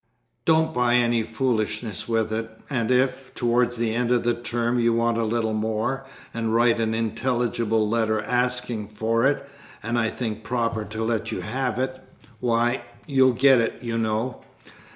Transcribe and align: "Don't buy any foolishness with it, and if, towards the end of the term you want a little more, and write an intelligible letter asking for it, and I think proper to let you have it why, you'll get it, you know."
"Don't 0.45 0.73
buy 0.73 0.95
any 0.95 1.21
foolishness 1.21 2.07
with 2.09 2.33
it, 2.33 2.49
and 2.71 2.89
if, 2.89 3.35
towards 3.35 3.75
the 3.75 3.93
end 3.93 4.09
of 4.11 4.23
the 4.23 4.33
term 4.33 4.79
you 4.79 4.93
want 4.93 5.19
a 5.19 5.23
little 5.23 5.53
more, 5.53 6.05
and 6.33 6.51
write 6.55 6.79
an 6.79 6.95
intelligible 6.95 7.87
letter 7.87 8.19
asking 8.19 8.87
for 8.87 9.27
it, 9.27 9.47
and 9.83 9.99
I 9.99 10.09
think 10.09 10.43
proper 10.43 10.85
to 10.85 11.03
let 11.03 11.31
you 11.31 11.41
have 11.41 11.77
it 11.77 11.99
why, 12.39 12.81
you'll 13.05 13.33
get 13.33 13.61
it, 13.61 13.83
you 13.83 13.95
know." 13.95 14.41